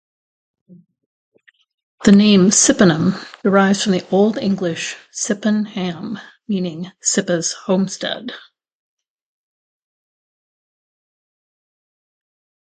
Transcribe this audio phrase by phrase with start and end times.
[2.05, 3.13] The name, Cippenham
[3.43, 8.31] derives from the old English "Cippan-ham", meaning "Cippa's homestead".